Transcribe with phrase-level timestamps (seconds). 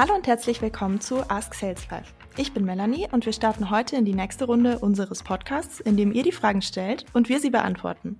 [0.00, 2.14] Hallo und herzlich willkommen zu Ask Sales Life.
[2.38, 6.10] Ich bin Melanie und wir starten heute in die nächste Runde unseres Podcasts, in dem
[6.12, 8.18] ihr die Fragen stellt und wir sie beantworten.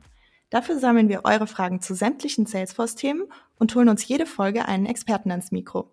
[0.50, 5.30] Dafür sammeln wir eure Fragen zu sämtlichen Salesforce-Themen und holen uns jede Folge einen Experten
[5.30, 5.90] ans Mikro.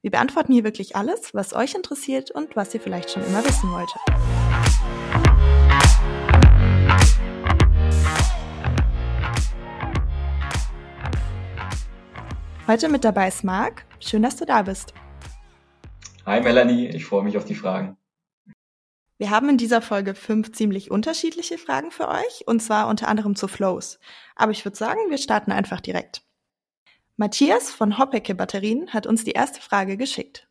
[0.00, 3.70] Wir beantworten hier wirklich alles, was euch interessiert und was ihr vielleicht schon immer wissen
[3.70, 4.00] wolltet.
[12.66, 13.84] Heute mit dabei ist Marc.
[14.00, 14.94] Schön, dass du da bist.
[16.28, 17.96] Hi Melanie, ich freue mich auf die Fragen.
[19.16, 23.34] Wir haben in dieser Folge fünf ziemlich unterschiedliche Fragen für euch, und zwar unter anderem
[23.34, 23.98] zu Flows.
[24.36, 26.20] Aber ich würde sagen, wir starten einfach direkt.
[27.16, 30.46] Matthias von Hoppecke Batterien hat uns die erste Frage geschickt.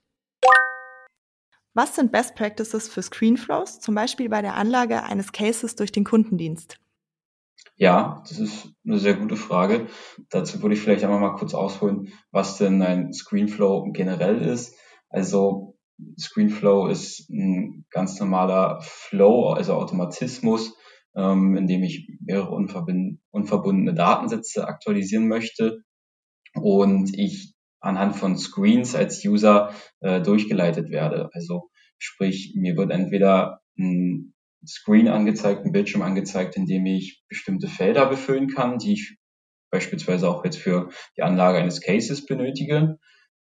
[1.75, 6.05] Was sind Best Practices für Screenflows, zum Beispiel bei der Anlage eines Cases durch den
[6.05, 6.79] Kundendienst?
[7.75, 9.85] Ja, das ist eine sehr gute Frage.
[10.31, 14.73] Dazu würde ich vielleicht einmal mal kurz ausholen, was denn ein Screenflow generell ist.
[15.09, 15.77] Also
[16.19, 20.75] Screenflow ist ein ganz normaler Flow, also Automatismus,
[21.15, 25.83] ähm, in dem ich mehrere unverbundene Datensätze aktualisieren möchte
[26.53, 31.29] und ich anhand von Screens als User äh, durchgeleitet werde.
[31.33, 34.33] Also sprich, mir wird entweder ein
[34.65, 39.17] Screen angezeigt, ein Bildschirm angezeigt, in dem ich bestimmte Felder befüllen kann, die ich
[39.71, 42.97] beispielsweise auch jetzt für die Anlage eines Cases benötige.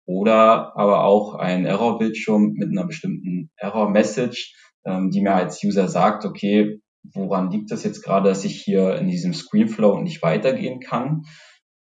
[0.05, 6.25] Oder aber auch ein Error-Bildschirm mit einer bestimmten Error-Message, ähm, die mir als User sagt,
[6.25, 6.81] okay,
[7.13, 11.23] woran liegt das jetzt gerade, dass ich hier in diesem Screenflow nicht weitergehen kann?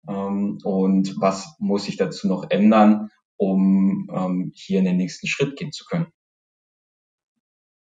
[0.08, 5.56] Ähm, und was muss ich dazu noch ändern, um ähm, hier in den nächsten Schritt
[5.56, 6.06] gehen zu können?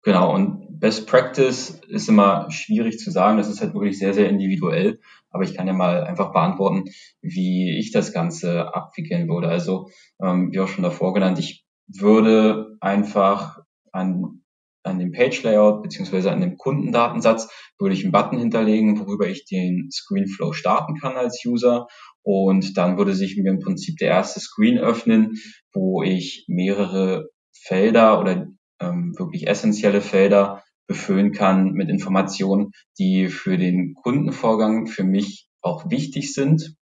[0.04, 3.36] Genau, und Best Practice ist immer schwierig zu sagen.
[3.36, 5.00] Das ist halt wirklich sehr, sehr individuell.
[5.30, 6.84] Aber ich kann ja mal einfach beantworten,
[7.20, 9.48] wie ich das Ganze abwickeln würde.
[9.48, 9.88] Also,
[10.22, 13.58] ähm, wie auch schon davor genannt, ich würde einfach
[13.92, 14.42] an,
[14.82, 17.48] an dem Page Layout beziehungsweise an dem Kundendatensatz
[17.78, 21.86] würde ich einen Button hinterlegen, worüber ich den Screenflow starten kann als User.
[22.22, 25.36] Und dann würde sich mir im Prinzip der erste Screen öffnen,
[25.72, 28.48] wo ich mehrere Felder oder
[28.80, 35.88] ähm, wirklich essentielle Felder befüllen kann mit Informationen, die für den Kundenvorgang für mich auch
[35.90, 36.74] wichtig sind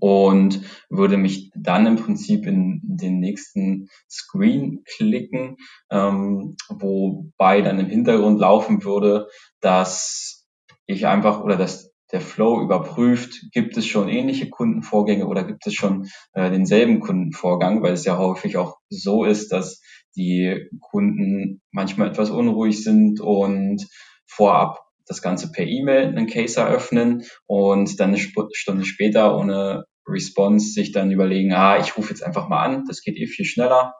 [0.00, 0.60] und
[0.90, 5.56] würde mich dann im Prinzip in den nächsten Screen klicken,
[5.90, 9.28] ähm, wobei dann im Hintergrund laufen würde,
[9.60, 10.46] dass
[10.86, 15.74] ich einfach oder dass der Flow überprüft, gibt es schon ähnliche Kundenvorgänge oder gibt es
[15.74, 19.80] schon äh, denselben Kundenvorgang, weil es ja häufig auch so ist, dass
[20.16, 23.86] die Kunden manchmal etwas unruhig sind und
[24.26, 30.72] vorab das Ganze per E-Mail einen Case eröffnen und dann eine Stunde später ohne Response
[30.72, 33.94] sich dann überlegen, ah, ich rufe jetzt einfach mal an, das geht eh viel schneller.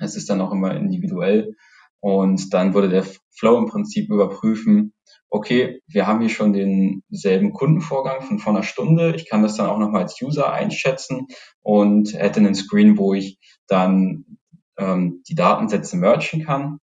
[0.00, 1.54] Es ist dann auch immer individuell.
[2.00, 3.04] Und dann würde der
[3.38, 4.92] Flow im Prinzip überprüfen,
[5.28, 9.14] okay, wir haben hier schon denselben Kundenvorgang von vor einer Stunde.
[9.16, 11.26] Ich kann das dann auch nochmal als User einschätzen
[11.62, 14.35] und hätte einen Screen, wo ich dann
[14.78, 16.78] ähm, die Datensätze merchen kann,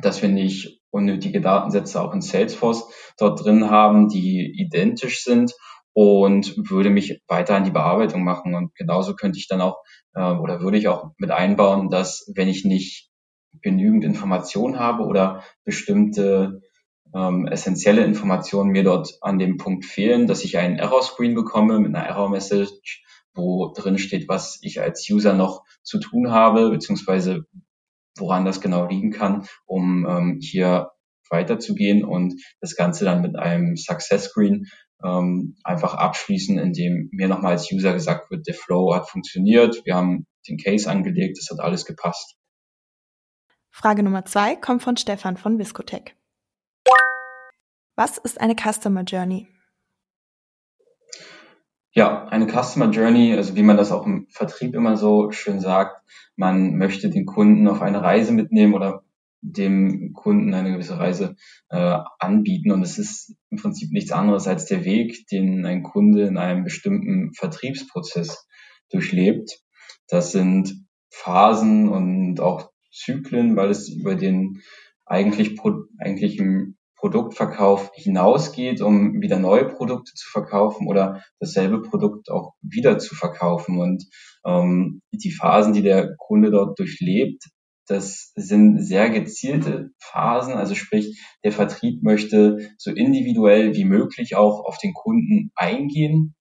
[0.00, 2.84] dass wir nicht unnötige Datensätze auch in Salesforce
[3.18, 5.54] dort drin haben, die identisch sind
[5.94, 8.54] und würde mich weiter an die Bearbeitung machen.
[8.54, 9.82] Und genauso könnte ich dann auch
[10.14, 13.10] äh, oder würde ich auch mit einbauen, dass wenn ich nicht
[13.60, 16.62] genügend Informationen habe oder bestimmte
[17.14, 21.94] ähm, essentielle Informationen mir dort an dem Punkt fehlen, dass ich einen Error-Screen bekomme mit
[21.94, 27.46] einer Error-Message, wo drin steht, was ich als User noch zu tun habe, beziehungsweise
[28.18, 30.90] woran das genau liegen kann, um ähm, hier
[31.30, 34.66] weiterzugehen und das Ganze dann mit einem Success Screen
[35.02, 39.94] ähm, einfach abschließen, indem mir nochmal als User gesagt wird, der Flow hat funktioniert, wir
[39.94, 42.36] haben den Case angelegt, es hat alles gepasst.
[43.70, 46.14] Frage Nummer zwei kommt von Stefan von Viscotech.
[47.96, 49.48] Was ist eine Customer Journey?
[51.94, 56.02] Ja, eine Customer Journey, also wie man das auch im Vertrieb immer so schön sagt,
[56.36, 59.04] man möchte den Kunden auf eine Reise mitnehmen oder
[59.42, 61.36] dem Kunden eine gewisse Reise
[61.68, 62.70] äh, anbieten.
[62.70, 66.64] Und es ist im Prinzip nichts anderes als der Weg, den ein Kunde in einem
[66.64, 68.46] bestimmten Vertriebsprozess
[68.90, 69.60] durchlebt.
[70.08, 74.62] Das sind Phasen und auch Zyklen, weil es über den
[75.04, 75.58] eigentlich,
[75.98, 83.16] eigentlichen Produktverkauf hinausgeht, um wieder neue Produkte zu verkaufen oder dasselbe Produkt auch wieder zu
[83.16, 83.80] verkaufen.
[83.80, 84.04] Und
[84.46, 87.42] ähm, die Phasen, die der Kunde dort durchlebt,
[87.88, 90.54] das sind sehr gezielte Phasen.
[90.54, 96.36] Also sprich, der Vertrieb möchte so individuell wie möglich auch auf den Kunden eingehen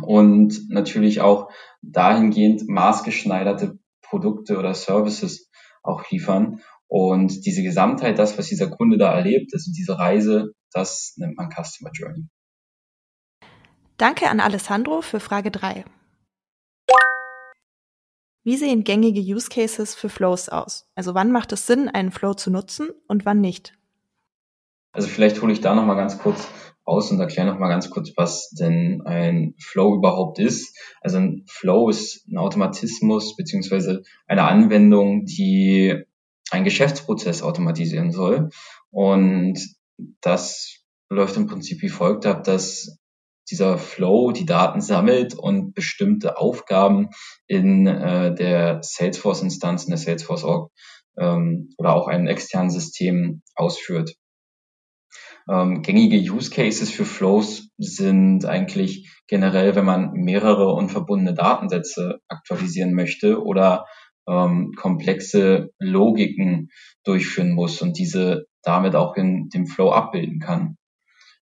[0.00, 1.50] und natürlich auch
[1.82, 5.50] dahingehend maßgeschneiderte Produkte oder Services
[5.82, 6.60] auch liefern.
[6.90, 11.48] Und diese Gesamtheit, das, was dieser Kunde da erlebt, also diese Reise, das nennt man
[11.48, 12.26] Customer Journey.
[13.96, 15.84] Danke an Alessandro für Frage 3.
[18.42, 20.88] Wie sehen gängige Use Cases für Flows aus?
[20.96, 23.78] Also wann macht es Sinn, einen Flow zu nutzen und wann nicht?
[24.92, 26.48] Also vielleicht hole ich da nochmal ganz kurz
[26.84, 30.76] aus und erkläre nochmal ganz kurz, was denn ein Flow überhaupt ist.
[31.02, 36.04] Also ein Flow ist ein Automatismus beziehungsweise eine Anwendung, die
[36.50, 38.50] einen Geschäftsprozess automatisieren soll.
[38.90, 39.58] Und
[40.20, 42.98] das läuft im Prinzip wie folgt ab, dass
[43.50, 47.08] dieser Flow die Daten sammelt und bestimmte Aufgaben
[47.46, 50.70] in äh, der Salesforce-Instanz, in der Salesforce-Org
[51.18, 54.14] ähm, oder auch einem externen System ausführt.
[55.48, 62.94] Ähm, gängige Use Cases für Flows sind eigentlich generell, wenn man mehrere unverbundene Datensätze aktualisieren
[62.94, 63.86] möchte oder
[64.30, 66.70] ähm, komplexe Logiken
[67.04, 70.76] durchführen muss und diese damit auch in dem Flow abbilden kann.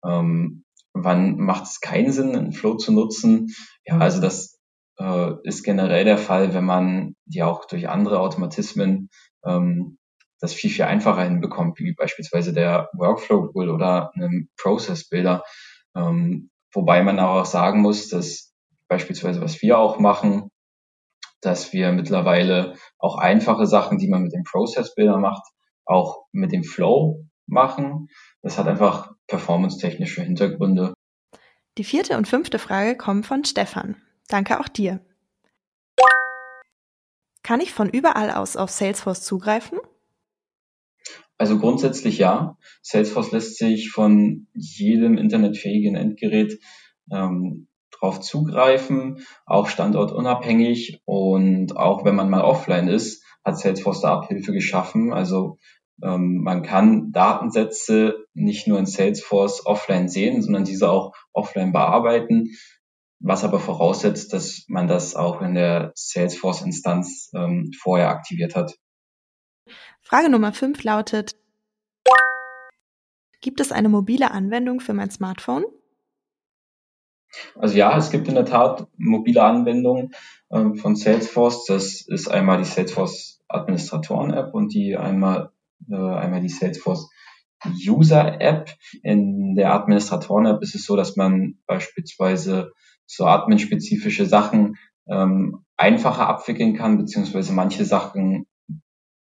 [0.04, 0.64] Ähm,
[0.94, 3.48] Wann macht es keinen Sinn, einen Flow zu nutzen?
[3.84, 4.60] Ja, also das
[4.98, 9.10] äh, ist generell der Fall, wenn man die auch durch andere Automatismen
[9.44, 9.98] ähm,
[10.38, 15.42] das viel, viel einfacher hinbekommt, wie beispielsweise der Workflow Rule oder einem Process Builder.
[15.96, 18.52] Ähm, wobei man auch sagen muss, dass
[18.86, 20.48] beispielsweise, was wir auch machen,
[21.44, 25.42] dass wir mittlerweile auch einfache Sachen, die man mit dem Process Builder macht,
[25.84, 28.08] auch mit dem Flow machen.
[28.42, 30.94] Das hat einfach performance-technische Hintergründe.
[31.76, 33.96] Die vierte und fünfte Frage kommen von Stefan.
[34.28, 35.00] Danke auch dir.
[37.42, 39.78] Kann ich von überall aus auf Salesforce zugreifen?
[41.36, 42.56] Also grundsätzlich ja.
[42.80, 46.58] Salesforce lässt sich von jedem internetfähigen Endgerät
[47.12, 47.68] ähm,
[48.04, 54.52] drauf zugreifen, auch standortunabhängig und auch wenn man mal offline ist, hat Salesforce da Abhilfe
[54.52, 55.12] geschaffen.
[55.12, 55.58] Also
[56.02, 62.50] ähm, man kann Datensätze nicht nur in Salesforce offline sehen, sondern diese auch offline bearbeiten,
[63.20, 68.76] was aber voraussetzt, dass man das auch in der Salesforce-Instanz ähm, vorher aktiviert hat.
[70.02, 71.36] Frage Nummer 5 lautet,
[73.40, 75.64] gibt es eine mobile Anwendung für mein Smartphone?
[77.56, 80.14] Also ja, es gibt in der Tat mobile Anwendungen
[80.50, 81.66] ähm, von Salesforce.
[81.66, 85.50] Das ist einmal die Salesforce Administratoren App und die einmal
[85.90, 87.10] äh, einmal die Salesforce
[87.86, 88.70] User App.
[89.02, 92.72] In der Administratoren App ist es so, dass man beispielsweise
[93.06, 94.76] so admin-spezifische Sachen
[95.08, 98.46] ähm, einfacher abwickeln kann, beziehungsweise manche Sachen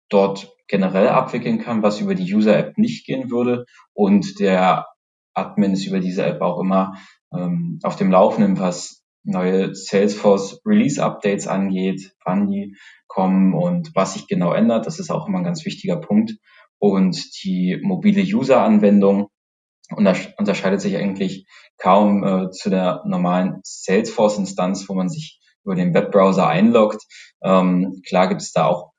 [0.10, 3.66] dort generell abwickeln kann, was über die User App nicht gehen würde.
[3.94, 4.88] Und der
[5.34, 6.96] Admin ist über diese App auch immer
[7.36, 12.76] ähm, auf dem Laufenden, was neue Salesforce Release Updates angeht, wann die
[13.08, 14.86] kommen und was sich genau ändert.
[14.86, 16.34] Das ist auch immer ein ganz wichtiger Punkt.
[16.80, 19.30] Und die mobile User-Anwendung
[19.96, 21.46] unterscheidet sich eigentlich
[21.78, 27.02] kaum äh, zu der normalen Salesforce-Instanz, wo man sich über den Webbrowser einloggt.
[27.42, 28.92] Ähm, klar gibt es da auch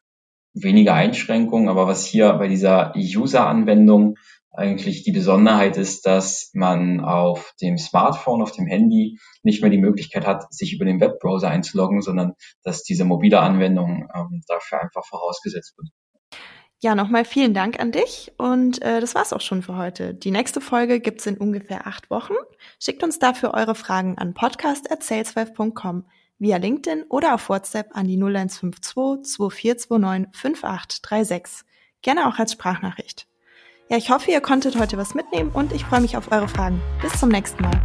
[0.54, 4.16] weniger Einschränkungen, aber was hier bei dieser User-Anwendung
[4.56, 9.78] eigentlich die Besonderheit ist, dass man auf dem Smartphone, auf dem Handy nicht mehr die
[9.78, 15.04] Möglichkeit hat, sich über den Webbrowser einzuloggen, sondern dass diese mobile Anwendung ähm, dafür einfach
[15.04, 15.88] vorausgesetzt wird.
[16.80, 20.12] Ja, nochmal vielen Dank an dich und äh, das war's auch schon für heute.
[20.14, 22.34] Die nächste Folge gibt's in ungefähr acht Wochen.
[22.78, 26.04] Schickt uns dafür eure Fragen an podcast.saleswave.com
[26.38, 31.66] via LinkedIn oder auf WhatsApp an die 0152 2429 5836.
[32.02, 33.26] Gerne auch als Sprachnachricht.
[33.90, 36.80] Ja, ich hoffe, ihr konntet heute was mitnehmen und ich freue mich auf eure Fragen.
[37.02, 37.80] Bis zum nächsten Mal.